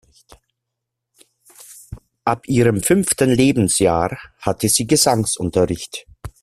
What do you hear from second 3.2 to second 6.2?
Lebensjahr hatte sie Gesangsunterricht.